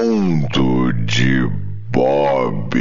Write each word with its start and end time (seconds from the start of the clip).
Mundo 0.00 0.92
de 1.06 1.50
Bob. 1.90 2.78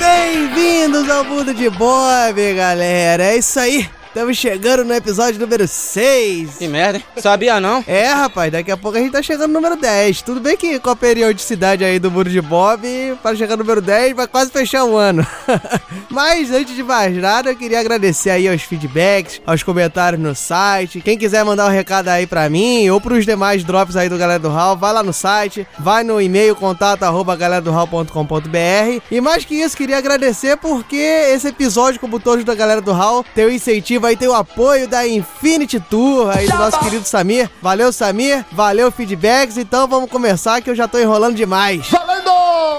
Bem-vindos 0.00 1.10
ao 1.10 1.22
mundo 1.22 1.52
de 1.52 1.68
Bob, 1.68 2.54
galera. 2.54 3.24
É 3.24 3.36
isso 3.36 3.60
aí. 3.60 3.86
Estamos 4.14 4.36
chegando 4.36 4.84
no 4.84 4.94
episódio 4.94 5.40
número 5.40 5.66
6. 5.66 6.58
Que 6.58 6.68
merda, 6.68 6.98
hein? 6.98 7.04
Sabia 7.16 7.60
não? 7.60 7.82
É, 7.84 8.12
rapaz, 8.12 8.52
daqui 8.52 8.70
a 8.70 8.76
pouco 8.76 8.96
a 8.96 9.00
gente 9.00 9.10
tá 9.10 9.20
chegando 9.20 9.48
no 9.48 9.54
número 9.54 9.74
10. 9.74 10.22
Tudo 10.22 10.40
bem 10.40 10.56
que 10.56 10.78
com 10.78 10.90
a 10.90 10.94
periodicidade 10.94 11.84
aí 11.84 11.98
do 11.98 12.12
Muro 12.12 12.30
de 12.30 12.40
Bob, 12.40 12.86
para 13.20 13.34
chegar 13.34 13.56
no 13.56 13.64
número 13.64 13.82
10, 13.82 14.14
vai 14.14 14.28
quase 14.28 14.52
fechar 14.52 14.84
o 14.84 14.96
ano. 14.96 15.26
Mas 16.08 16.52
antes 16.52 16.76
de 16.76 16.84
mais 16.84 17.16
nada, 17.16 17.50
eu 17.50 17.56
queria 17.56 17.80
agradecer 17.80 18.30
aí 18.30 18.48
aos 18.48 18.62
feedbacks, 18.62 19.42
aos 19.44 19.64
comentários 19.64 20.22
no 20.22 20.32
site. 20.32 21.00
Quem 21.00 21.18
quiser 21.18 21.44
mandar 21.44 21.66
um 21.66 21.72
recado 21.72 22.06
aí 22.06 22.24
pra 22.24 22.48
mim 22.48 22.88
ou 22.90 23.00
pros 23.00 23.24
demais 23.24 23.64
drops 23.64 23.96
aí 23.96 24.08
do 24.08 24.16
Galera 24.16 24.38
do 24.38 24.48
Hall, 24.48 24.76
vai 24.76 24.92
lá 24.92 25.02
no 25.02 25.12
site, 25.12 25.66
vai 25.76 26.04
no 26.04 26.20
e-mail 26.20 26.54
contato 26.54 27.02
arroba 27.02 27.34
galeradohall.com.br. 27.34 29.02
E 29.10 29.20
mais 29.20 29.44
que 29.44 29.56
isso, 29.56 29.76
queria 29.76 29.98
agradecer 29.98 30.56
porque 30.56 30.94
esse 30.94 31.48
episódio, 31.48 31.98
como 31.98 32.20
todos 32.20 32.44
da 32.44 32.54
Galera 32.54 32.80
do 32.80 32.92
Hall, 32.92 33.26
tem 33.34 33.46
o 33.46 33.50
incentivo 33.50 34.03
aí, 34.06 34.16
tem 34.16 34.28
o 34.28 34.34
apoio 34.34 34.88
da 34.88 35.06
Infinity 35.06 35.80
Tour 35.80 36.30
aí 36.30 36.46
do 36.46 36.56
nosso 36.56 36.78
querido 36.80 37.04
Samir. 37.04 37.50
Valeu, 37.60 37.92
Samir. 37.92 38.44
Valeu, 38.52 38.90
feedbacks. 38.90 39.56
Então 39.56 39.86
vamos 39.86 40.10
começar 40.10 40.60
que 40.60 40.70
eu 40.70 40.74
já 40.74 40.86
tô 40.88 40.98
enrolando 40.98 41.36
demais. 41.36 41.86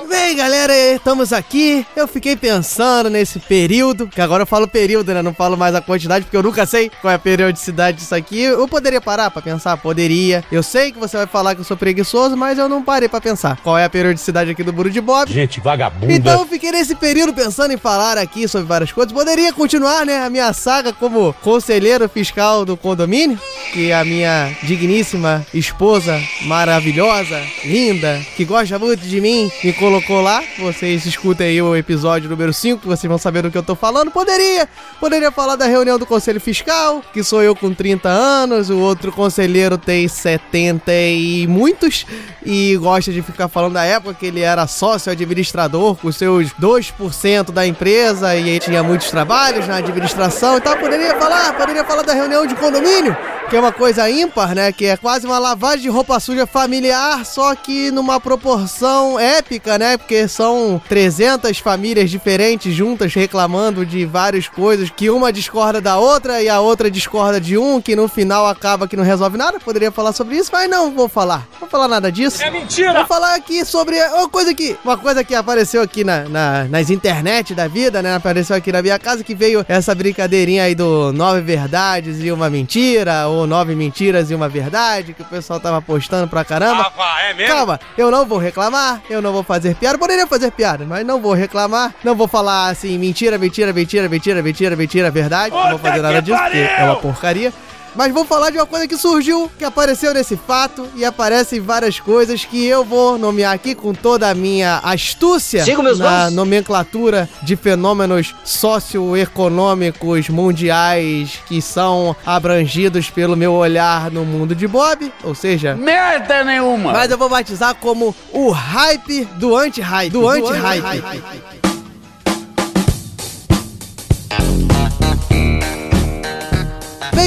Bem, 0.04 0.36
galera, 0.36 0.76
estamos 0.94 1.32
aqui. 1.32 1.86
Eu 1.96 2.08
fiquei 2.08 2.36
pensando 2.36 3.10
nesse 3.10 3.40
período, 3.40 4.08
que 4.08 4.20
agora 4.20 4.44
eu 4.44 4.48
falo 4.48 4.68
período, 4.68 5.14
né? 5.14 5.22
Não 5.22 5.34
falo 5.34 5.56
mais 5.56 5.74
a 5.74 5.82
quantidade, 5.82 6.26
porque 6.26 6.36
eu 6.36 6.44
nunca 6.44 6.66
sei 6.66 6.92
qual 7.02 7.12
é 7.12 7.16
a 7.16 7.20
periodicidade 7.20 7.98
disso 7.98 8.14
aqui. 8.14 8.42
Eu 8.42 8.68
poderia 8.68 9.00
parar 9.00 9.32
pra 9.32 9.42
pensar? 9.42 9.78
Poderia. 9.78 10.44
Eu 10.52 10.62
sei 10.62 10.92
que 10.92 11.00
você 11.00 11.18
vai 11.18 11.28
falar 11.28 11.56
que 11.56 11.62
eu 11.62 11.66
sou 11.66 11.78
preguiçoso, 11.78 12.36
mas 12.36 12.58
eu 12.58 12.68
não 12.68 12.84
parei 12.84 13.08
pra 13.08 13.22
pensar. 13.22 13.58
Qual 13.64 13.78
é 13.78 13.86
a 13.86 13.90
periodicidade 13.90 14.52
aqui 14.52 14.64
do 14.64 14.74
Buro 14.74 14.90
de 14.90 15.00
Bob? 15.00 15.32
Gente 15.32 15.60
vagabunda. 15.60 16.12
Então 16.12 16.42
eu 16.42 16.46
fiquei 16.46 16.72
nesse 16.72 16.96
período 16.96 17.34
pensando 17.34 17.72
em 17.72 17.78
falar 17.78 18.18
aqui 18.18 18.48
sobre 18.48 18.68
várias 18.68 18.92
coisas. 18.92 19.14
Poderia 19.14 19.54
continuar, 19.54 20.06
né, 20.06 20.24
a 20.24 20.30
minha 20.30 20.52
saga 20.54 20.92
como 20.92 21.34
conselheiro 21.42 22.10
fiscal 22.10 22.66
do 22.66 22.76
condomínio, 22.76 23.40
que 23.72 23.92
a 23.92 24.04
minha 24.04 24.56
digníssima 24.64 25.46
esposa 25.54 26.22
maravilhosa, 26.42 27.42
linda, 27.64 28.20
que 28.36 28.44
gosta 28.44 28.78
muito 28.78 29.06
de 29.06 29.22
mim, 29.22 29.52
me 29.64 29.74
colocou 29.86 30.20
lá. 30.20 30.44
Vocês 30.58 31.06
escutem 31.06 31.46
aí 31.46 31.62
o 31.62 31.76
episódio 31.76 32.28
número 32.28 32.52
5, 32.52 32.82
que 32.82 32.88
vocês 32.88 33.08
vão 33.08 33.20
saber 33.20 33.44
do 33.44 33.52
que 33.52 33.58
eu 33.58 33.62
tô 33.62 33.76
falando. 33.76 34.10
Poderia, 34.10 34.68
poderia 35.00 35.32
falar 35.32 35.56
da 35.56 35.68
reunião 35.68 36.00
do 36.00 36.08
conselho 36.08 36.42
fiscal, 36.42 37.04
que 37.14 37.24
sou 37.24 37.44
eu 37.44 37.56
com 37.56 37.72
30 37.72 38.10
anos, 38.10 38.72
o 38.72 38.80
outro 38.80 39.12
conselheiro 39.12 39.78
tem 39.78 40.08
70 40.08 40.92
e 40.92 41.46
muitos 41.46 42.04
e 42.44 42.76
gosta 42.78 43.12
de 43.12 43.22
ficar 43.22 43.48
falando 43.48 43.74
da 43.74 43.84
época 43.84 44.16
que 44.16 44.26
ele 44.26 44.42
era 44.42 44.66
sócio 44.66 45.12
administrador 45.12 45.96
com 45.96 46.12
seus 46.12 46.52
2% 46.54 47.52
da 47.52 47.68
empresa 47.68 48.36
e 48.36 48.50
ele 48.50 48.60
tinha 48.60 48.82
muitos 48.82 49.12
trabalhos 49.12 49.68
na 49.68 49.78
administração. 49.78 50.58
Então 50.58 50.76
poderia 50.78 51.16
falar, 51.16 51.54
poderia 51.54 51.84
falar 51.84 52.02
da 52.02 52.14
reunião 52.14 52.48
de 52.48 52.56
condomínio, 52.56 53.16
que 53.50 53.56
é 53.56 53.60
uma 53.60 53.72
coisa 53.72 54.10
ímpar, 54.10 54.56
né? 54.56 54.72
Que 54.72 54.86
é 54.88 54.98
quase 54.98 55.26
uma 55.26 55.38
lavagem 55.40 55.82
de 55.82 55.90
roupa 55.90 56.20
suja 56.20 56.46
familiar, 56.48 57.24
só 57.26 57.54
que 57.56 57.92
numa 57.92 58.20
proporção 58.20 59.20
épica, 59.20 59.78
né? 59.78 59.98
Porque 59.98 60.28
são 60.28 60.82
300 60.90 61.60
famílias 61.60 62.10
diferentes 62.10 62.74
juntas 62.74 63.14
reclamando 63.14 63.86
de 63.86 64.06
várias 64.06 64.48
coisas, 64.48 64.90
que 64.90 65.10
uma 65.10 65.32
discorda 65.32 65.80
da 65.80 65.98
outra 66.00 66.42
e 66.42 66.50
a 66.50 66.60
outra 66.60 66.90
discorda 66.90 67.40
de 67.40 67.58
um, 67.58 67.80
que 67.80 67.96
no 67.96 68.08
final 68.08 68.48
acaba 68.48 68.88
que 68.88 68.96
não 68.98 69.04
resolve 69.04 69.38
nada. 69.38 69.60
Poderia 69.60 69.92
falar 69.92 70.14
sobre 70.14 70.36
isso, 70.38 70.50
mas 70.52 70.70
não 70.70 70.92
vou 70.92 71.08
falar. 71.08 71.48
Não 71.54 71.60
vou 71.62 71.70
falar 71.70 71.88
nada 71.88 72.12
disso. 72.12 72.42
É 72.42 72.50
mentira! 72.50 72.94
Vou 72.94 73.06
falar 73.06 73.36
aqui 73.36 73.64
sobre 73.64 73.96
uma 74.08 74.28
coisa 74.30 74.54
que. 74.54 74.76
Uma 74.84 74.98
coisa 74.98 75.24
que 75.24 75.36
apareceu 75.36 75.82
aqui 75.82 76.04
na, 76.04 76.24
na- 76.30 76.64
nas 76.66 76.90
internet 76.90 77.54
da 77.54 77.68
vida, 77.68 78.02
né? 78.02 78.16
Apareceu 78.16 78.56
aqui 78.56 78.72
na 78.72 78.82
minha 78.82 78.98
casa 78.98 79.24
que 79.24 79.36
veio 79.36 79.66
essa 79.68 79.94
brincadeirinha 79.94 80.64
aí 80.64 80.74
do 80.76 81.12
nove 81.14 81.42
verdades 81.42 82.24
e 82.24 82.32
uma 82.32 82.50
mentira, 82.50 83.28
ou 83.36 83.48
nove 83.48 83.76
mentiras 83.76 84.32
e 84.32 84.36
uma 84.36 84.48
verdade, 84.50 85.14
que 85.14 85.22
o 85.22 85.26
pessoal 85.26 85.60
tava 85.60 85.82
postando 85.82 86.28
pra 86.28 86.44
caramba. 86.44 86.92
Ah, 86.98 87.24
é 87.30 87.34
mesmo? 87.34 87.54
Calma, 87.54 87.80
eu 87.98 88.10
não 88.12 88.26
vou 88.26 88.38
reclamar, 88.38 89.02
eu 89.10 89.22
não 89.22 89.32
vou 89.32 89.44
fazer 89.44 89.76
piada. 89.76 89.98
Poderia 89.98 90.28
fazer 90.28 90.52
piada, 90.52 90.86
mas 90.86 91.06
não 91.06 91.22
vou 91.22 91.34
reclamar. 91.34 91.94
Não 92.04 92.16
vou 92.16 92.28
falar 92.28 92.70
assim, 92.70 92.98
mentira, 92.98 93.38
mentira, 93.38 93.72
mentira, 93.74 94.08
mentira, 94.10 94.42
mentira, 94.42 94.76
mentira, 94.76 95.12
verdade. 95.12 95.54
não 95.56 95.62
vou 95.70 95.80
Puta 95.80 95.90
fazer 95.90 96.02
nada 96.02 96.22
disso, 96.22 96.38
porque 96.38 96.66
pariu! 96.66 96.78
é 96.78 96.84
uma 96.84 96.96
porcaria. 96.98 97.54
Mas 97.96 98.12
vou 98.14 98.26
falar 98.26 98.50
de 98.50 98.58
uma 98.58 98.66
coisa 98.66 98.88
que 98.88 98.98
surgiu, 98.98 99.50
que 99.58 99.64
apareceu 99.64 100.14
nesse 100.14 100.36
fato 100.36 100.88
e 100.96 101.06
aparecem 101.06 101.60
várias 101.62 102.00
coisas 102.00 102.44
que 102.44 102.66
eu 102.66 102.84
vou 102.84 103.18
nomear 103.18 103.54
aqui 103.54 103.74
com 103.74 103.94
toda 103.94 104.30
a 104.30 104.34
minha 104.36 104.80
astúcia 104.84 105.64
Siga 105.64 105.82
meus 105.82 106.00
na 106.00 106.06
passos. 106.06 106.34
nomenclatura 106.36 107.30
de 107.44 107.56
fenômenos 107.56 108.36
socioeconômicos 108.44 110.30
mundiais 110.30 111.40
que 111.48 111.62
são 111.62 112.16
abrangidos 112.26 113.10
pelo 113.10 113.36
meu 113.36 113.54
olhar 113.54 114.12
no 114.12 114.26
mundo 114.26 114.54
de 114.56 114.68
Bob, 114.68 115.12
ou 115.24 115.34
seja, 115.34 115.76
Merda 115.76 116.44
nenhuma! 116.44 116.92
mas 116.92 117.10
eu 117.12 117.18
vou 117.18 117.30
batizar 117.30 117.76
como 117.76 118.16
o 118.32 118.50
hype 118.52 119.26
do 119.36 119.56
anti-hype. 119.56 120.12
Do 120.12 120.28
anti-hype. 120.28 121.02
Bem, 121.02 121.22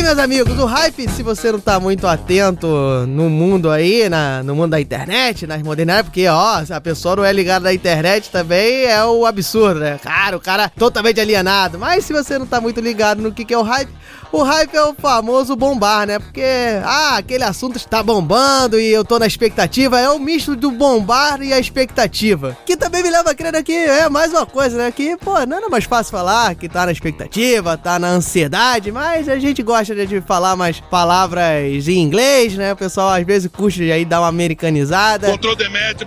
meus 0.08 0.18
amigos, 0.20 0.58
o 0.58 0.64
hype, 0.64 1.06
se 1.10 1.22
você 1.22 1.52
não 1.52 1.60
tá 1.60 1.78
muito 1.78 2.06
atento 2.06 2.66
no 3.06 3.28
mundo 3.28 3.70
aí, 3.70 4.08
na, 4.08 4.42
no 4.42 4.54
mundo 4.54 4.70
da 4.70 4.80
internet, 4.80 5.46
nas 5.46 5.62
modernidades, 5.62 6.04
porque, 6.04 6.26
ó, 6.26 6.64
se 6.64 6.72
a 6.72 6.80
pessoa 6.80 7.16
não 7.16 7.24
é 7.26 7.30
ligada 7.30 7.64
na 7.64 7.74
internet 7.74 8.30
também 8.30 8.86
é 8.86 9.04
o 9.04 9.26
absurdo, 9.26 9.80
né? 9.80 10.00
Cara, 10.02 10.34
o 10.34 10.40
cara 10.40 10.70
totalmente 10.70 11.20
alienado. 11.20 11.78
Mas 11.78 12.06
se 12.06 12.14
você 12.14 12.38
não 12.38 12.46
tá 12.46 12.58
muito 12.58 12.80
ligado 12.80 13.20
no 13.20 13.30
que, 13.30 13.44
que 13.44 13.52
é 13.52 13.58
o 13.58 13.62
hype, 13.62 13.92
o 14.32 14.42
hype 14.42 14.74
é 14.74 14.82
o 14.84 14.94
famoso 14.94 15.56
bombar, 15.56 16.06
né? 16.06 16.18
Porque, 16.18 16.42
ah, 16.84 17.16
aquele 17.16 17.44
assunto 17.44 17.76
está 17.76 18.02
bombando 18.02 18.78
e 18.78 18.88
eu 18.88 19.04
tô 19.04 19.18
na 19.18 19.26
expectativa. 19.26 19.98
É 20.00 20.08
o 20.10 20.18
misto 20.18 20.54
do 20.54 20.70
bombar 20.70 21.42
e 21.42 21.52
a 21.52 21.58
expectativa. 21.58 22.56
Que 22.66 22.76
também 22.76 23.02
me 23.02 23.10
leva 23.10 23.30
a 23.30 23.34
crer 23.34 23.62
que 23.62 23.72
é 23.72 24.08
mais 24.08 24.32
uma 24.32 24.44
coisa, 24.44 24.76
né? 24.76 24.92
Que, 24.92 25.16
pô, 25.16 25.34
não 25.46 25.56
era 25.56 25.68
mais 25.68 25.84
fácil 25.84 26.10
falar 26.10 26.54
que 26.54 26.68
tá 26.68 26.84
na 26.86 26.92
expectativa, 26.92 27.76
tá 27.76 27.98
na 27.98 28.08
ansiedade, 28.08 28.92
mas 28.92 29.28
a 29.28 29.38
gente 29.38 29.62
gosta 29.62 29.94
de 30.06 30.20
falar 30.20 30.54
mais 30.54 30.80
palavras 30.80 31.88
em 31.88 31.98
inglês, 31.98 32.54
né? 32.54 32.72
O 32.72 32.76
pessoal 32.76 33.08
às 33.10 33.24
vezes 33.24 33.50
curte 33.50 33.90
aí 33.90 34.04
dar 34.04 34.20
uma 34.20 34.28
americanizada. 34.28 35.28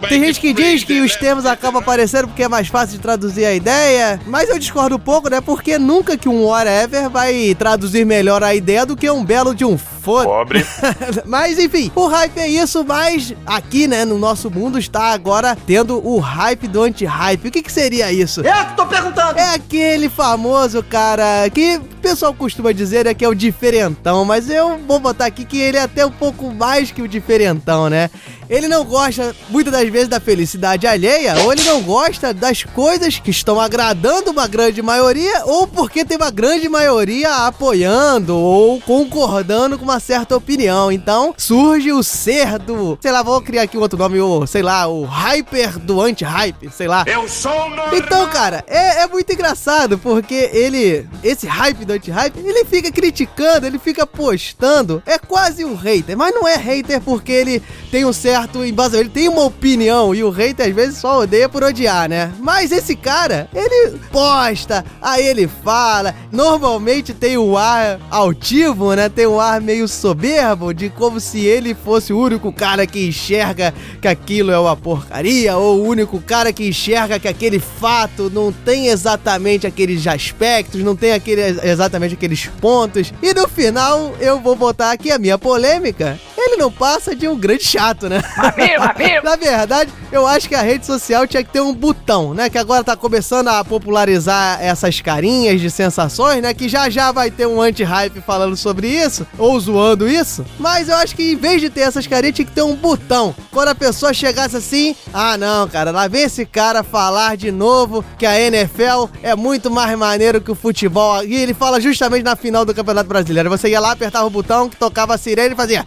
Tem 0.08 0.24
gente 0.24 0.40
que 0.40 0.54
diz 0.54 0.84
que 0.84 1.02
os 1.02 1.16
termos 1.16 1.46
acabam 1.46 1.82
aparecendo 1.82 2.28
porque 2.28 2.44
é 2.44 2.48
mais 2.48 2.68
fácil 2.68 2.98
de 2.98 3.02
traduzir 3.02 3.46
a 3.46 3.54
ideia, 3.54 4.20
mas 4.28 4.50
eu 4.50 4.60
discordo 4.60 4.96
um 4.96 5.00
pouco, 5.00 5.30
né? 5.30 5.42
Porque 5.42 5.78
nunca 5.78 6.18
que 6.18 6.30
um 6.30 6.46
whatever 6.46 7.10
vai 7.10 7.56
traduzir 7.58 8.06
melhor 8.12 8.44
a 8.44 8.54
ideia 8.54 8.86
do 8.86 8.98
que 8.98 9.10
um 9.10 9.24
belo 9.24 9.56
de 9.56 9.64
um 9.64 9.78
foda. 9.78 10.28
Pobre. 10.28 10.66
mas 11.26 11.58
enfim, 11.58 11.90
o 11.96 12.08
hype 12.08 12.38
é 12.40 12.48
isso, 12.50 12.84
mas 12.84 13.34
aqui, 13.46 13.88
né, 13.88 14.04
no 14.04 14.18
nosso 14.18 14.52
mundo 14.52 14.78
está 14.78 15.14
agora 15.14 15.58
tendo 15.66 16.06
o 16.06 16.20
hype 16.20 16.68
do 16.68 16.84
anti-hype. 16.84 17.48
O 17.48 17.52
que 17.52 17.62
que 17.62 17.72
seria 17.72 18.12
isso? 18.12 18.42
Eu 18.42 18.66
que 18.66 18.76
tô 18.76 18.86
perguntando. 18.86 19.40
É 19.40 19.56
aquele 19.56 20.10
famoso 20.10 20.84
cara 20.84 21.50
que 21.50 21.78
o 21.78 22.02
pessoal 22.02 22.34
costuma 22.34 22.74
dizer 22.74 23.06
é 23.06 23.14
que 23.14 23.24
é 23.24 23.30
o 23.30 23.34
diferentão, 23.34 24.26
mas 24.26 24.50
eu 24.50 24.78
vou 24.80 25.00
botar 25.00 25.28
aqui 25.28 25.46
que 25.46 25.58
ele 25.58 25.78
é 25.78 25.84
até 25.84 26.06
um 26.06 26.12
pouco 26.12 26.52
mais 26.52 26.92
que 26.92 27.02
o 27.02 27.08
diferentão, 27.08 27.90
né? 27.90 28.10
Ele 28.52 28.68
não 28.68 28.84
gosta 28.84 29.34
muitas 29.50 29.72
das 29.72 29.88
vezes 29.88 30.10
da 30.10 30.20
felicidade 30.20 30.86
alheia, 30.86 31.40
ou 31.42 31.54
ele 31.54 31.64
não 31.64 31.82
gosta 31.82 32.34
das 32.34 32.66
coisas 32.66 33.18
que 33.18 33.32
estão 33.32 33.58
agradando 33.58 34.30
uma 34.30 34.46
grande 34.46 34.82
maioria, 34.82 35.46
ou 35.46 35.66
porque 35.66 36.04
tem 36.04 36.18
uma 36.18 36.30
grande 36.30 36.68
maioria 36.68 37.48
apoiando 37.48 38.36
ou 38.36 38.82
concordando 38.82 39.80
com 39.80 39.86
uma 39.86 40.02
certa 40.02 40.36
opinião. 40.36 40.92
Então 40.92 41.34
surge 41.38 41.94
o 41.94 42.04
ser 42.04 42.60
do, 42.60 43.00
sei 43.00 43.14
lá, 43.14 43.24
vou 43.24 43.42
criar 43.42 43.62
aqui 43.62 43.78
um 43.78 43.82
outro 43.82 43.98
nome, 43.98 44.20
o, 44.20 44.46
sei 44.46 44.62
lá, 44.62 44.86
o 44.86 45.06
hyper 45.06 45.80
do 45.80 46.02
anti-hype, 46.02 46.70
sei 46.76 46.90
lá. 46.90 47.06
Eu 47.08 47.30
sou 47.30 47.70
normal! 47.70 47.96
Então, 47.96 48.28
cara, 48.28 48.66
é, 48.68 49.04
é 49.04 49.08
muito 49.08 49.32
engraçado, 49.32 49.98
porque 49.98 50.50
ele, 50.52 51.08
esse 51.24 51.48
hype 51.48 51.86
do 51.86 51.94
anti-hype, 51.94 52.38
ele 52.38 52.66
fica 52.66 52.92
criticando, 52.92 53.66
ele 53.66 53.80
fica 53.80 54.06
postando, 54.06 55.02
é 55.06 55.18
quase 55.18 55.64
um 55.64 55.74
hater, 55.74 56.18
mas 56.18 56.36
não 56.36 56.46
é 56.46 56.58
hater 56.58 57.00
porque 57.00 57.32
ele 57.32 57.64
tem 57.90 58.04
um 58.04 58.12
certo 58.12 58.41
certo 58.42 58.66
embasamento, 58.66 59.04
ele 59.04 59.10
tem 59.10 59.30
uma 59.30 59.46
opinião 59.46 60.14
e 60.16 60.24
o 60.24 60.30
hater 60.30 60.68
às 60.68 60.76
vezes 60.76 60.98
só 60.98 61.20
odeia 61.20 61.48
por 61.48 61.64
odiar, 61.64 62.10
né? 62.10 62.32
Mas 62.40 62.72
esse 62.72 62.96
cara, 62.96 63.48
ele 63.54 63.98
posta, 64.12 64.84
aí 65.02 65.26
ele 65.26 65.48
fala, 65.64 66.16
normalmente 66.32 67.14
tem 67.14 67.38
o 67.38 67.58
ar 67.58 68.00
altivo, 68.10 68.94
né? 68.94 69.10
Tem 69.10 69.28
um 69.28 69.40
ar 69.40 69.62
meio 69.62 69.88
soberbo, 69.88 70.74
de 70.74 70.90
como 70.90 71.20
se 71.20 71.46
ele 71.46 71.74
fosse 71.74 72.14
o 72.14 72.20
único 72.20 72.52
cara 72.52 72.86
que 72.88 73.08
enxerga 73.08 73.74
que 74.02 74.08
aquilo 74.08 74.52
é 74.52 74.60
uma 74.60 74.76
porcaria, 74.76 75.58
ou 75.58 75.80
o 75.80 75.88
único 75.88 76.20
cara 76.20 76.52
que 76.52 76.68
enxerga 76.68 77.20
que 77.20 77.28
aquele 77.28 77.60
fato 77.60 78.30
não 78.34 78.52
tem 78.52 78.88
exatamente 78.88 79.68
aqueles 79.68 80.06
aspectos, 80.08 80.84
não 80.84 80.96
tem 80.96 81.14
aquele, 81.14 81.42
exatamente 81.64 82.16
aqueles 82.16 82.48
pontos. 82.60 83.14
E 83.22 83.34
no 83.34 83.48
final, 83.48 84.14
eu 84.20 84.40
vou 84.40 84.56
botar 84.56 84.92
aqui 84.92 85.12
a 85.12 85.20
minha 85.20 85.38
polêmica. 85.38 86.20
Ele 86.44 86.58
não 86.58 86.72
passa 86.72 87.16
de 87.16 87.28
um 87.28 87.38
grande 87.38 87.64
chato, 87.64 88.10
né? 88.10 88.22
Na 89.24 89.36
verdade, 89.36 89.92
eu 90.12 90.26
acho 90.26 90.48
que 90.48 90.56
a 90.56 90.62
rede 90.62 90.86
social 90.86 91.28
tinha 91.28 91.44
que 91.44 91.52
ter 91.52 91.62
um 91.62 91.74
botão, 91.74 92.34
né? 92.34 92.50
Que 92.50 92.58
agora 92.58 92.84
tá 92.84 92.96
começando 92.96 93.48
a 93.48 93.64
popularizar 93.64 94.62
essas 94.62 95.00
carinhas 95.02 95.62
de 95.62 95.70
sensações, 95.70 96.42
né? 96.42 96.54
Que 96.54 96.68
já 96.68 96.90
já 96.90 97.12
vai 97.12 97.32
ter 97.32 97.46
um 97.46 97.62
anti-hype 97.62 98.22
falando 98.22 98.58
sobre 98.58 98.88
isso, 98.88 99.26
ou 99.38 99.60
zoando 99.60 100.10
isso. 100.10 100.46
Mas 100.60 100.90
eu 100.90 100.96
acho 100.96 101.16
que 101.16 101.32
em 101.32 101.36
vez 101.36 101.62
de 101.62 101.70
ter 101.70 101.82
essas 101.82 102.08
carinhas, 102.08 102.36
tinha 102.36 102.46
que 102.46 102.52
ter 102.52 102.62
um 102.62 102.76
botão. 102.76 103.36
Quando 103.52 103.70
a 103.70 103.76
pessoa 103.76 104.14
chegasse 104.14 104.58
assim, 104.58 104.96
ah 105.14 105.38
não, 105.38 105.68
cara, 105.68 105.92
lá 105.92 106.08
vem 106.08 106.24
esse 106.24 106.46
cara 106.46 106.84
falar 106.84 107.38
de 107.38 107.52
novo 107.52 108.04
que 108.18 108.26
a 108.26 108.40
NFL 108.40 109.10
é 109.24 109.36
muito 109.36 109.70
mais 109.70 109.98
maneiro 109.98 110.42
que 110.42 110.52
o 110.52 110.56
futebol. 110.56 111.24
E 111.24 111.36
ele 111.36 111.54
fala 111.54 111.80
justamente 111.80 112.24
na 112.24 112.36
final 112.36 112.66
do 112.66 112.74
Campeonato 112.74 113.08
Brasileiro. 113.08 113.50
Você 113.50 113.70
ia 113.70 113.80
lá, 113.80 113.92
apertava 113.92 114.26
o 114.26 114.30
botão, 114.30 114.70
que 114.70 114.76
tocava 114.76 115.16
a 115.16 115.18
sirene 115.18 115.54
e 115.54 115.58
fazia. 115.58 115.86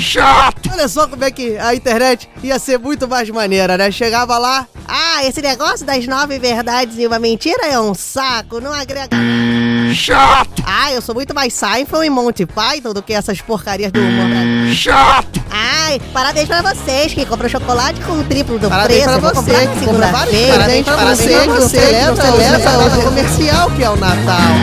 Chato! 0.00 0.70
Olha 0.72 0.88
só 0.88 1.06
como 1.08 1.24
é 1.24 1.30
que 1.30 1.56
a 1.58 1.74
internet 1.74 2.28
ia 2.42 2.58
ser 2.58 2.78
muito 2.78 3.08
mais 3.08 3.28
maneira, 3.30 3.76
né? 3.78 3.90
Chegava 3.90 4.36
lá, 4.38 4.66
Ah, 4.88 5.24
esse 5.24 5.40
negócio 5.42 5.84
das 5.84 6.06
nove 6.06 6.38
verdades 6.38 6.96
e 6.98 7.06
uma 7.06 7.18
mentira 7.18 7.66
é 7.66 7.78
um 7.80 7.92
saco, 7.94 8.60
não 8.60 8.72
agrega. 8.72 9.16
Chato! 9.94 10.62
Ah, 10.64 10.92
eu 10.92 11.00
sou 11.02 11.14
muito 11.14 11.34
mais 11.34 11.52
Seinfeld 11.54 12.06
e 12.06 12.10
Monty 12.10 12.46
Python 12.46 12.92
do 12.92 13.02
que 13.02 13.12
essas 13.12 13.40
porcarias 13.40 13.90
do 13.90 13.98
humor. 14.00 14.28
brasileiro. 14.28 14.74
Chato! 14.74 15.40
Ai, 15.50 16.00
parabéns 16.12 16.46
pra 16.46 16.62
vocês 16.62 17.12
que 17.14 17.24
compram 17.24 17.48
chocolate 17.48 18.00
com 18.02 18.12
o 18.12 18.24
triplo 18.24 18.58
do 18.58 18.68
parabéns 18.68 19.04
preço. 19.04 19.18
pra 19.20 19.32
você, 19.32 19.50
que 19.66 19.84
compra 19.86 20.06
vários 20.08 20.36
segunda-feira. 20.36 20.52
parabéns 20.58 20.84
pra 20.84 20.96
você, 20.96 21.40
que 21.40 21.46
não 21.46 21.68
celebra 21.68 22.16
celebra 22.16 22.98
o 22.98 23.02
comercial 23.02 23.70
que 23.70 23.82
é 23.82 23.90
o 23.90 23.96
Natal. 23.96 24.56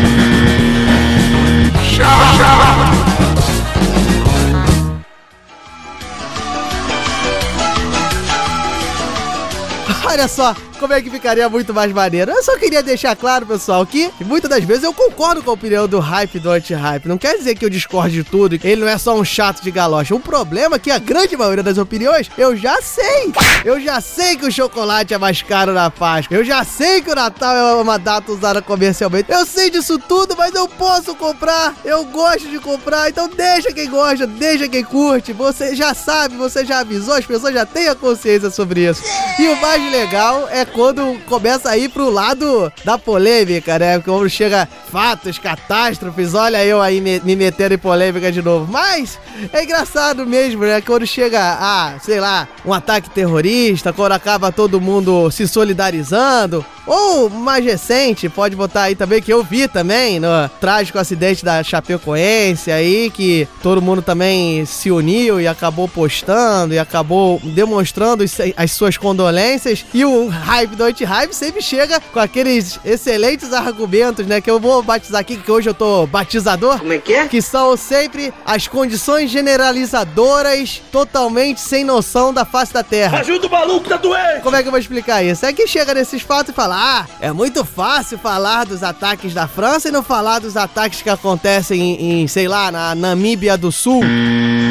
Olha 10.14 10.28
só 10.28 10.56
como 10.80 10.94
é 10.94 11.02
que 11.02 11.10
ficaria 11.10 11.50
muito 11.50 11.74
mais 11.74 11.92
maneiro. 11.92 12.30
Eu 12.30 12.44
só 12.44 12.56
queria 12.58 12.84
deixar 12.84 13.16
claro, 13.16 13.48
pessoal, 13.48 13.84
que 13.84 14.12
muitas 14.20 14.48
das 14.48 14.64
vezes 14.64 14.84
eu 14.84 14.94
concordo 14.94 15.42
com 15.42 15.50
a 15.50 15.54
opinião 15.54 15.88
do 15.88 16.00
hype 16.00 16.40
do 16.40 16.52
anti-hype. 16.52 17.08
Não 17.08 17.18
quer 17.18 17.36
dizer 17.38 17.56
que 17.56 17.66
eu 17.66 17.70
discordo 17.70 18.12
de 18.12 18.24
tudo, 18.24 18.60
ele 18.64 18.82
não 18.82 18.88
é 18.88 18.98
só 18.98 19.18
um 19.18 19.26
chato 19.26 19.64
de 19.64 19.72
galocha. 19.72 20.14
O 20.14 20.20
problema 20.20 20.76
é 20.76 20.80
que 20.80 20.92
a 20.92 21.00
grande 21.00 21.36
maioria 21.36 21.64
das 21.64 21.80
opiniões 21.80 22.30
eu 22.38 22.56
já 22.56 22.80
sei. 22.80 23.34
Eu 23.66 23.82
já 23.82 24.00
sei 24.02 24.36
que 24.38 24.46
o 24.46 24.52
chocolate 24.52 25.16
é 25.16 25.18
mais 25.18 25.42
caro 25.42 25.74
na 25.74 25.90
Páscoa. 25.90 26.38
Eu 26.38 26.44
já 26.44 26.64
sei 26.64 27.02
que 27.02 27.10
o 27.10 27.16
Natal 27.16 27.56
é 27.56 27.82
uma 27.82 27.98
data 27.98 28.32
usada 28.32 28.62
comercialmente. 28.62 29.32
Eu 29.32 29.48
sei 29.48 29.72
disso 29.72 29.98
tudo, 29.98 30.36
mas 30.38 30.54
eu 30.54 30.68
posso 30.68 31.16
comprar. 31.16 31.74
Eu 31.84 32.06
gosto 32.06 32.50
de 32.50 32.60
comprar. 32.60 33.10
Então 33.10 33.28
deixa 33.30 33.74
quem 33.74 33.90
gosta, 33.90 34.28
deixa 34.28 34.68
quem 34.68 34.84
curte. 34.84 35.34
Você 35.34 35.76
já 35.76 35.96
sabe, 35.96 36.36
você 36.36 36.64
já 36.64 36.82
avisou, 36.82 37.16
as 37.16 37.26
pessoas 37.26 37.54
já 37.54 37.66
têm 37.66 37.88
a 37.88 37.96
consciência 37.96 38.52
sobre 38.52 38.88
isso. 38.88 39.02
E 39.40 39.48
o 39.48 39.56
mais 39.60 39.82
legal 39.82 40.03
é 40.52 40.66
quando 40.66 41.18
começa 41.26 41.70
a 41.70 41.78
ir 41.78 41.90
pro 41.90 42.10
lado 42.10 42.72
da 42.84 42.98
polêmica, 42.98 43.80
né? 43.80 44.00
Quando 44.00 44.30
chega 44.30 44.68
fatos, 44.92 45.40
catástrofes, 45.40 46.34
olha 46.34 46.64
eu 46.66 46.82
aí 46.82 47.00
me, 47.00 47.22
me 47.22 47.36
metendo 47.36 47.76
em 47.76 47.78
polêmica 47.78 48.30
de 48.30 48.42
novo. 48.42 48.70
Mas 48.70 49.18
é 49.52 49.64
engraçado 49.64 50.26
mesmo, 50.26 50.64
né? 50.64 50.82
Quando 50.82 51.08
chega 51.08 51.40
a, 51.40 52.00
sei 52.00 52.20
lá, 52.20 52.48
um 52.66 52.74
ataque 52.74 53.10
terrorista, 53.10 53.94
quando 53.94 54.12
acaba 54.12 54.52
todo 54.52 54.82
mundo 54.82 55.32
se 55.32 55.48
solidarizando. 55.48 56.66
Ou 56.86 57.30
mais 57.30 57.64
recente, 57.64 58.28
pode 58.30 58.56
botar 58.56 58.84
aí 58.84 58.96
também, 58.96 59.22
que 59.22 59.32
eu 59.32 59.44
vi 59.44 59.68
também 59.68 60.20
no 60.20 60.28
trágico 60.60 61.00
acidente 61.00 61.44
da 61.44 61.64
Chapecoense 61.64 62.72
aí, 62.72 63.10
que 63.10 63.48
todo 63.62 63.82
mundo 63.82 64.02
também 64.02 64.66
se 64.66 64.92
uniu 64.92 65.40
e 65.40 65.48
acabou 65.48 65.88
postando 65.88 66.74
e 66.74 66.80
acabou 66.80 67.40
demonstrando 67.44 68.24
as 68.58 68.72
suas 68.72 68.98
condolências. 68.98 69.86
E 69.94 70.04
o 70.04 70.28
hype 70.28 70.76
do 70.76 70.84
anti-hype 70.84 71.34
sempre 71.34 71.62
chega 71.62 72.00
com 72.00 72.20
aqueles 72.20 72.80
excelentes 72.84 73.54
argumentos, 73.54 74.26
né? 74.26 74.42
Que 74.42 74.52
eu 74.52 74.60
vou 74.60 74.82
batizar 74.84 75.22
aqui, 75.22 75.38
que 75.38 75.52
hoje 75.52 75.70
eu 75.70 75.74
tô 75.74 76.06
batizador. 76.08 76.80
Como 76.80 76.94
é 76.94 76.98
que 76.98 77.14
é? 77.14 77.28
Que 77.28 77.42
são 77.42 77.78
sempre 77.78 78.34
as 78.46 78.68
condições 78.68 79.32
generalizadoras 79.32 80.82
totalmente 80.92 81.62
sem 81.62 81.84
noção 81.84 82.34
da 82.34 82.46
face 82.46 82.74
da 82.74 82.84
Terra. 82.84 83.20
Ajuda 83.20 83.48
o 83.48 83.50
maluco, 83.50 83.88
tá 83.88 83.98
doente! 83.98 84.42
Como 84.42 84.56
é 84.56 84.62
que 84.62 84.68
eu 84.68 84.72
vou 84.72 84.80
explicar 84.80 85.24
isso? 85.24 85.46
É 85.46 85.54
que 85.54 85.68
chega 85.68 85.94
nesses 85.94 86.22
fatos 86.22 86.52
e 86.52 86.56
fala: 86.56 86.73
ah, 86.74 87.06
é 87.20 87.32
muito 87.32 87.64
fácil 87.64 88.18
falar 88.18 88.66
dos 88.66 88.84
ataques 88.84 89.34
da 89.34 89.48
França 89.48 89.90
e 89.90 89.92
não 89.92 90.04
falar 90.04 90.40
dos 90.40 90.58
ataques 90.58 91.02
que 91.02 91.10
acontecem 91.10 91.80
em, 91.80 92.24
em, 92.24 92.28
sei 92.28 92.48
lá, 92.48 92.72
na 92.72 92.96
Namíbia 92.96 93.58
do 93.58 93.72
Sul. 93.72 94.02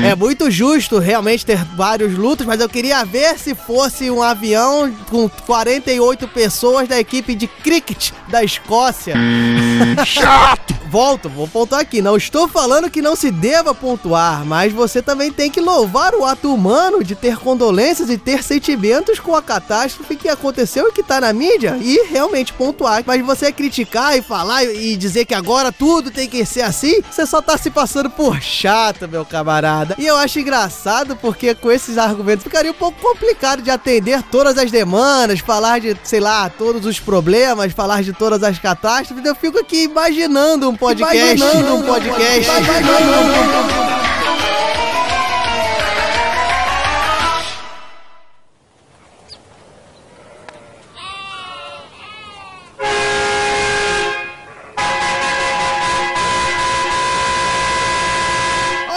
É 0.05 0.15
muito 0.15 0.51
justo 0.51 0.99
realmente 0.99 1.47
ter 1.47 1.65
vários 1.77 2.17
lutos, 2.17 2.45
mas 2.45 2.61
eu 2.61 2.69
queria 2.69 3.05
ver 3.05 3.39
se 3.39 3.55
fosse 3.55 4.11
um 4.11 4.23
avião 4.23 4.93
com 5.09 5.29
48 5.29 6.27
pessoas 6.29 6.89
da 6.89 6.99
equipe 6.99 7.35
de 7.35 7.47
cricket 7.47 8.11
da 8.29 8.43
Escócia. 8.43 9.15
Chato! 10.05 10.72
Volto, 10.93 11.31
vou 11.31 11.49
pontuar 11.49 11.81
aqui. 11.81 12.03
Não 12.03 12.19
estou 12.19 12.47
falando 12.47 12.91
que 12.91 13.01
não 13.01 13.17
se 13.17 13.31
deva 13.31 13.75
pontuar, 13.75 14.45
mas 14.45 14.75
você 14.75 15.01
também 15.01 15.33
tem 15.33 15.51
que 15.51 15.59
louvar 15.59 16.15
o 16.15 16.23
ato 16.23 16.53
humano 16.53 17.03
de 17.03 17.15
ter 17.15 17.39
condolências 17.39 18.11
e 18.11 18.19
ter 18.19 18.43
sentimentos 18.43 19.19
com 19.19 19.35
a 19.35 19.41
catástrofe 19.41 20.17
que 20.17 20.29
aconteceu 20.29 20.87
e 20.87 20.93
que 20.93 21.03
tá 21.03 21.19
na 21.19 21.33
mídia 21.33 21.79
e 21.81 22.09
realmente 22.11 22.53
pontuar. 22.53 23.03
Mas 23.07 23.25
você 23.25 23.51
criticar 23.51 24.19
e 24.19 24.21
falar 24.21 24.65
e 24.65 24.95
dizer 24.95 25.25
que 25.25 25.33
agora 25.33 25.73
tudo 25.73 26.11
tem 26.11 26.29
que 26.29 26.45
ser 26.45 26.61
assim, 26.61 27.01
você 27.11 27.25
só 27.25 27.41
tá 27.41 27.57
se 27.57 27.71
passando 27.71 28.11
por 28.11 28.43
chato, 28.43 29.09
meu 29.09 29.25
camarada. 29.25 29.95
E 29.97 30.07
eu 30.07 30.19
acho 30.19 30.41
engraçado 30.41 31.17
porque 31.17 31.55
com 31.55 31.73
esses 31.73 31.97
argumentos 31.97 32.45
ficaria 32.45 32.71
um 32.71 32.75
pouco 32.75 33.01
complicado 33.01 33.63
de 33.63 33.71
atender 33.71 34.23
todas 34.25 34.59
as 34.59 34.71
demandas, 34.71 35.41
falar 35.41 35.81
de, 35.81 35.97
sei 36.05 36.21
lá, 36.21 36.51
todos 36.51 36.85
os 36.85 37.01
problemas, 37.01 37.73
falar 37.73 38.03
de 38.03 38.13
todas 38.13 38.43
as 38.43 38.59
catástrofes. 38.59 39.25
Eu 39.25 39.35
fico 39.35 39.59
aqui 39.59 39.85
imaginando 39.85 40.69
um 40.69 40.82
podcast, 40.83 41.45
um 41.45 41.83
podcast, 41.83 42.51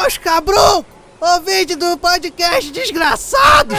Os 0.08 0.18
cabrão! 0.18 0.84
Ouvinte 1.22 1.76
do 1.76 2.00
podcast 2.00 2.72
desgraçado! 2.72 3.76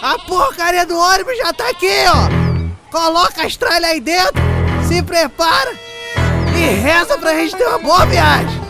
A 0.00 0.16
porcaria 0.20 0.86
do 0.86 0.96
ônibus 0.96 1.36
já 1.36 1.52
tá 1.52 1.68
aqui, 1.68 1.90
ó! 2.06 2.92
Coloca 2.96 3.44
as 3.44 3.56
tralhas 3.56 3.90
aí 3.90 4.00
dentro, 4.00 4.40
se 4.86 5.02
prepara 5.02 5.87
e 6.58 6.74
reza 6.74 7.16
pra 7.16 7.34
gente 7.34 7.54
ter 7.54 7.64
uma 7.64 7.78
boa 7.78 8.04
viagem! 8.04 8.68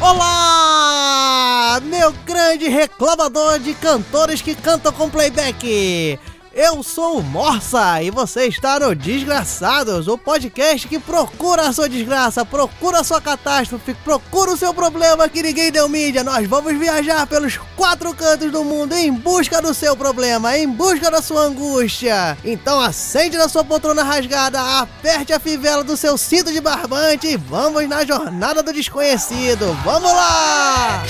Olá, 0.00 1.80
meu 1.84 2.12
grande 2.26 2.68
reclamador 2.68 3.58
de 3.58 3.72
cantores 3.74 4.42
que 4.42 4.54
cantam 4.54 4.92
com 4.92 5.08
playback. 5.08 6.18
Eu 6.52 6.82
sou 6.82 7.18
o 7.18 7.22
Morsa 7.22 8.02
e 8.02 8.10
você 8.10 8.46
está 8.46 8.80
no 8.80 8.92
Desgraçados, 8.92 10.08
o 10.08 10.18
podcast 10.18 10.88
que 10.88 10.98
procura 10.98 11.68
a 11.68 11.72
sua 11.72 11.88
desgraça, 11.88 12.44
procura 12.44 12.98
a 13.00 13.04
sua 13.04 13.20
catástrofe, 13.20 13.94
procura 13.94 14.50
o 14.50 14.56
seu 14.56 14.74
problema 14.74 15.28
que 15.28 15.44
ninguém 15.44 15.70
deu 15.70 15.88
mídia. 15.88 16.24
Nós 16.24 16.48
vamos 16.48 16.76
viajar 16.76 17.24
pelos 17.28 17.56
quatro 17.76 18.12
cantos 18.12 18.50
do 18.50 18.64
mundo 18.64 18.94
em 18.94 19.12
busca 19.12 19.62
do 19.62 19.72
seu 19.72 19.96
problema, 19.96 20.58
em 20.58 20.68
busca 20.68 21.08
da 21.08 21.22
sua 21.22 21.42
angústia. 21.42 22.36
Então 22.44 22.80
acende 22.80 23.36
na 23.36 23.48
sua 23.48 23.64
poltrona 23.64 24.02
rasgada, 24.02 24.60
aperte 24.80 25.32
a 25.32 25.38
fivela 25.38 25.84
do 25.84 25.96
seu 25.96 26.18
cinto 26.18 26.52
de 26.52 26.60
barbante 26.60 27.28
e 27.28 27.36
vamos 27.36 27.88
na 27.88 28.04
jornada 28.04 28.60
do 28.60 28.72
desconhecido. 28.72 29.72
Vamos 29.84 30.12
lá! 30.12 31.04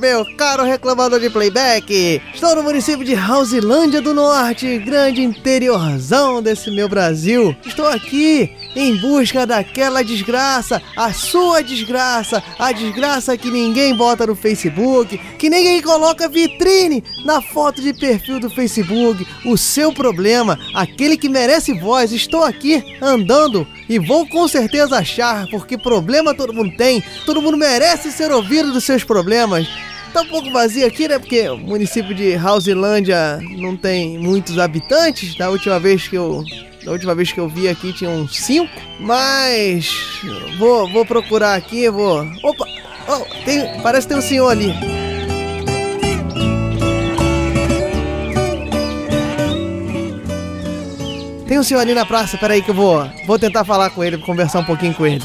Meu 0.00 0.26
caro 0.36 0.64
reclamador 0.64 1.20
de 1.20 1.30
playback! 1.30 2.20
Estou 2.34 2.54
no 2.56 2.62
município 2.62 3.04
de 3.04 3.14
Hausilândia 3.14 4.02
do 4.02 4.12
Norte, 4.12 4.78
grande 4.78 5.22
interiorzão 5.22 6.42
desse 6.42 6.70
meu 6.70 6.88
Brasil. 6.88 7.56
Estou 7.64 7.86
aqui 7.86 8.50
em 8.74 8.96
busca 8.96 9.46
daquela 9.46 10.02
desgraça, 10.02 10.82
a 10.96 11.12
sua 11.12 11.62
desgraça, 11.62 12.42
a 12.58 12.72
desgraça 12.72 13.36
que 13.36 13.50
ninguém 13.50 13.94
bota 13.94 14.26
no 14.26 14.34
Facebook, 14.34 15.18
que 15.38 15.50
ninguém 15.50 15.80
coloca 15.82 16.28
vitrine 16.28 17.02
na 17.24 17.40
foto 17.40 17.80
de 17.80 17.92
perfil 17.92 18.40
do 18.40 18.50
Facebook. 18.50 19.26
O 19.44 19.56
seu 19.56 19.92
problema, 19.92 20.58
aquele 20.74 21.16
que 21.16 21.28
merece 21.28 21.72
voz, 21.78 22.12
estou 22.12 22.42
aqui 22.42 22.82
andando 23.00 23.66
e 23.88 23.98
vou 23.98 24.26
com 24.26 24.46
certeza 24.48 24.98
achar, 24.98 25.46
porque 25.48 25.76
problema 25.78 26.34
todo 26.34 26.52
mundo 26.52 26.76
tem, 26.76 27.02
todo 27.24 27.42
mundo 27.42 27.56
merece 27.56 28.10
ser 28.10 28.32
ouvido 28.32 28.72
dos 28.72 28.84
seus 28.84 29.04
problemas. 29.04 29.68
Tá 30.12 30.22
um 30.22 30.28
pouco 30.28 30.48
vazio 30.52 30.86
aqui, 30.86 31.08
né? 31.08 31.18
Porque 31.18 31.48
o 31.48 31.56
município 31.56 32.14
de 32.14 32.36
Hausilândia 32.36 33.40
não 33.58 33.76
tem 33.76 34.16
muitos 34.16 34.60
habitantes. 34.60 35.36
Da 35.36 35.50
última 35.50 35.80
vez 35.80 36.06
que 36.06 36.14
eu 36.14 36.44
da 36.84 36.92
última 36.92 37.14
vez 37.14 37.32
que 37.32 37.40
eu 37.40 37.48
vi 37.48 37.68
aqui 37.68 37.92
tinha 37.92 38.10
uns 38.10 38.36
5, 38.36 38.70
mas 39.00 40.20
vou, 40.58 40.90
vou 40.92 41.04
procurar 41.06 41.54
aqui, 41.54 41.88
vou. 41.88 42.20
Opa! 42.42 42.66
Oh, 43.08 43.44
tem, 43.44 43.80
parece 43.82 44.06
que 44.06 44.14
tem 44.14 44.18
um 44.18 44.26
senhor 44.26 44.48
ali. 44.48 44.72
Tem 51.46 51.58
um 51.58 51.62
senhor 51.62 51.80
ali 51.80 51.94
na 51.94 52.06
praça, 52.06 52.36
peraí 52.38 52.62
que 52.62 52.70
eu 52.70 52.74
vou, 52.74 53.08
vou 53.26 53.38
tentar 53.38 53.64
falar 53.64 53.90
com 53.90 54.02
ele, 54.02 54.18
conversar 54.18 54.60
um 54.60 54.64
pouquinho 54.64 54.94
com 54.94 55.06
ele. 55.06 55.24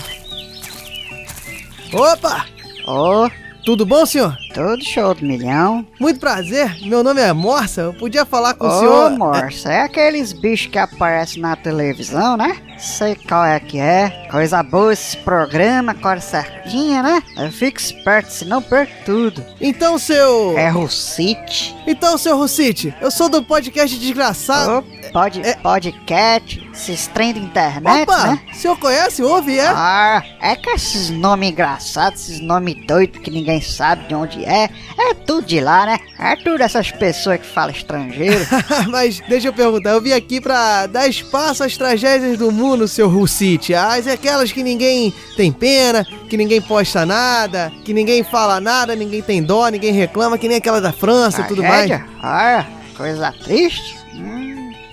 Opa! 1.93 2.45
Ô, 2.85 3.29
Tudo 3.63 3.85
bom, 3.85 4.05
senhor? 4.05 4.37
tudo 4.53 4.83
show 4.83 5.13
do 5.13 5.25
milhão. 5.25 5.85
Muito 5.99 6.19
prazer, 6.19 6.75
meu 6.81 7.03
nome 7.03 7.21
é 7.21 7.31
Morsa, 7.31 7.81
eu 7.81 7.93
podia 7.93 8.25
falar 8.25 8.53
com 8.55 8.65
o 8.65 8.67
Ô, 8.67 8.79
senhor... 8.79 9.11
moça, 9.11 9.71
é 9.71 9.81
aqueles 9.81 10.33
bichos 10.33 10.67
que 10.67 10.77
aparecem 10.77 11.41
na 11.41 11.55
televisão, 11.55 12.35
né? 12.35 12.57
Sei 12.77 13.15
qual 13.15 13.45
é 13.45 13.59
que 13.59 13.79
é. 13.79 14.27
Coisa 14.31 14.61
boa 14.63 14.91
esse 14.91 15.15
programa, 15.17 15.93
cor 15.93 16.19
certinha, 16.19 17.01
né? 17.01 17.23
Eu 17.37 17.51
fico 17.51 17.79
esperto, 17.79 18.31
senão 18.31 18.61
perco 18.61 18.93
tudo. 19.05 19.45
Então, 19.61 19.97
seu... 19.97 20.57
É 20.57 20.69
Rucite. 20.69 21.75
Então, 21.87 22.17
seu 22.17 22.37
Rucite, 22.37 22.93
eu 23.01 23.11
sou 23.11 23.29
do 23.29 23.43
podcast 23.43 23.97
Desgraçado... 23.97 24.79
Ô, 24.79 24.98
pod, 25.11 25.41
é- 25.41 25.55
podcast, 25.55 26.69
esses 26.73 27.07
trem 27.07 27.33
da 27.33 27.39
internet, 27.39 28.03
Opa, 28.03 28.27
né? 28.27 28.39
o 28.51 28.55
senhor 28.55 28.77
conhece, 28.77 29.21
ouve, 29.23 29.57
é? 29.59 29.67
Ah, 29.67 30.23
é 30.41 30.55
que 30.55 30.69
esses 30.69 31.09
nomes 31.09 31.49
engraçados, 31.49 32.21
esses 32.29 32.39
nomes 32.39 32.75
doidos 32.85 33.21
que 33.21 33.29
ninguém 33.31 33.61
sabe 33.61 34.07
de 34.07 34.15
onde 34.15 34.45
é, 34.45 34.69
é 34.97 35.13
tudo 35.13 35.45
de 35.45 35.59
lá, 35.59 35.85
né? 35.85 35.99
É 36.17 36.35
tudo 36.35 36.61
essas 36.61 36.91
pessoas 36.91 37.39
que 37.39 37.45
falam 37.45 37.71
estrangeiro. 37.71 38.45
Mas 38.89 39.19
deixa 39.27 39.47
eu 39.47 39.53
perguntar, 39.53 39.91
eu 39.91 40.01
vim 40.01 40.11
aqui 40.13 40.39
pra 40.39 40.85
dar 40.85 41.07
espaço 41.07 41.63
às 41.63 41.75
tragédias 41.77 42.37
do 42.37 42.51
mundo, 42.51 42.87
seu 42.87 43.09
Rucite. 43.09 43.73
As 43.73 44.07
aquelas 44.07 44.51
que 44.51 44.63
ninguém 44.63 45.13
tem 45.35 45.51
pena, 45.51 46.05
que 46.29 46.37
ninguém 46.37 46.61
posta 46.61 47.05
nada, 47.05 47.71
que 47.83 47.93
ninguém 47.93 48.23
fala 48.23 48.59
nada, 48.59 48.95
ninguém 48.95 49.21
tem 49.21 49.41
dó, 49.43 49.67
ninguém 49.67 49.91
reclama, 49.91 50.37
que 50.37 50.47
nem 50.47 50.57
aquela 50.57 50.79
da 50.79 50.91
França 50.91 51.41
e 51.41 51.47
tudo 51.47 51.63
mais. 51.63 51.89
Ah, 52.21 52.65
coisa 52.95 53.31
triste? 53.43 53.97
Hum, 54.13 54.38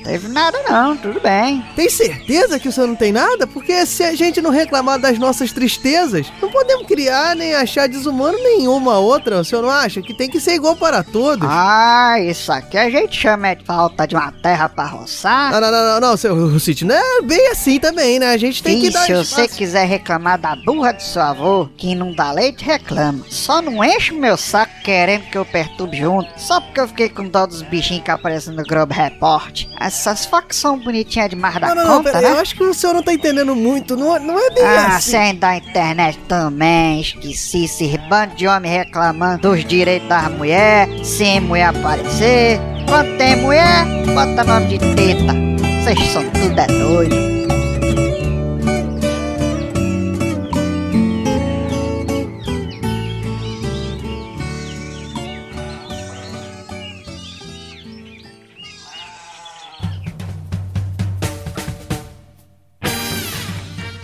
teve 0.06 0.28
nada 0.28 0.58
não, 0.68 0.96
tudo 0.96 1.20
bem. 1.20 1.64
Tem 1.75 1.90
certeza 1.90 2.58
que 2.60 2.68
o 2.68 2.72
senhor 2.72 2.86
não 2.86 2.94
tem 2.94 3.12
nada? 3.12 3.46
Porque 3.46 3.84
se 3.84 4.04
a 4.04 4.14
gente 4.14 4.40
não 4.40 4.50
reclamar 4.50 4.98
das 4.98 5.18
nossas 5.18 5.52
tristezas, 5.52 6.32
não 6.40 6.50
podemos 6.50 6.86
criar 6.86 7.34
nem 7.34 7.54
achar 7.54 7.88
desumano 7.88 8.38
nenhuma 8.38 8.98
outra. 8.98 9.40
O 9.40 9.44
senhor 9.44 9.62
não 9.62 9.70
acha? 9.70 10.00
Que 10.00 10.14
tem 10.14 10.30
que 10.30 10.40
ser 10.40 10.54
igual 10.54 10.76
para 10.76 11.02
todos. 11.02 11.46
Ah, 11.50 12.20
isso 12.20 12.52
aqui 12.52 12.78
a 12.78 12.88
gente 12.88 13.18
chama 13.20 13.54
de 13.54 13.64
falta 13.64 14.06
de 14.06 14.14
uma 14.14 14.30
terra 14.30 14.68
pra 14.68 14.86
roçar. 14.86 15.50
Não, 15.50 15.60
não, 15.60 15.70
não, 15.72 15.84
não, 15.84 16.00
não, 16.00 16.16
seu 16.16 16.34
Rucite, 16.48 16.84
não 16.84 16.94
é 16.94 17.22
bem 17.22 17.48
assim 17.48 17.80
também, 17.80 18.18
né? 18.18 18.30
A 18.30 18.36
gente 18.36 18.62
tem 18.62 18.80
que 18.80 18.86
E 18.86 18.90
dar 18.90 19.06
se 19.06 19.12
você 19.12 19.48
quiser 19.48 19.86
reclamar 19.86 20.38
da 20.38 20.54
burra 20.54 20.92
do 20.92 21.02
seu 21.02 21.22
avô, 21.22 21.68
que 21.76 21.94
não 21.94 22.14
dá 22.14 22.30
leite, 22.30 22.64
reclama. 22.64 23.25
Só 23.28 23.60
não 23.60 23.82
enche 23.82 24.12
o 24.12 24.20
meu 24.20 24.36
saco 24.36 24.72
querendo 24.84 25.25
que 25.30 25.36
eu 25.36 25.44
perturbe 25.44 25.96
junto, 25.96 26.28
só 26.36 26.60
porque 26.60 26.80
eu 26.80 26.88
fiquei 26.88 27.08
com 27.08 27.26
dó 27.28 27.46
dos 27.46 27.62
bichinhos 27.62 28.04
que 28.04 28.10
aparecem 28.10 28.54
no 28.54 28.62
Globo 28.62 28.94
Report. 28.94 29.66
Essas 29.96 30.26
facções 30.26 30.84
bonitinhas 30.84 31.30
demais 31.30 31.54
da 31.58 31.68
Não, 31.68 31.74
não, 31.74 31.84
não, 31.84 31.96
conta, 31.98 32.12
pera, 32.12 32.28
né? 32.28 32.34
eu 32.36 32.40
acho 32.40 32.54
que 32.54 32.62
o 32.62 32.74
senhor 32.74 32.92
não 32.92 33.02
tá 33.02 33.12
entendendo 33.14 33.56
muito. 33.56 33.96
Não, 33.96 34.18
não 34.20 34.38
é 34.38 34.50
bem 34.50 34.62
Ah, 34.64 34.96
assim. 34.96 35.10
sem 35.12 35.34
da 35.36 35.56
internet 35.56 36.18
também, 36.28 37.00
esqueci 37.00 37.64
esses 37.64 37.96
bandos 38.08 38.36
de 38.36 38.46
homem 38.46 38.70
reclamando 38.70 39.48
dos 39.48 39.64
direitos 39.64 40.06
das 40.08 40.30
mulheres, 40.32 41.06
sem 41.06 41.40
mulher 41.40 41.70
aparecer. 41.74 42.60
Quando 42.88 43.16
tem 43.16 43.36
mulher, 43.36 43.84
bota 44.14 44.44
nome 44.44 44.66
de 44.66 44.78
teta. 44.94 45.34
Vocês 45.82 46.08
são 46.12 46.22
tudo 46.30 46.60
é 46.60 46.66
doido. 46.66 47.25